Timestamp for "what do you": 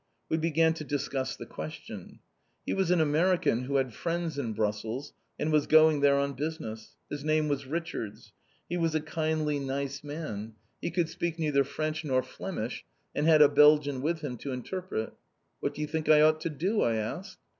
15.59-15.87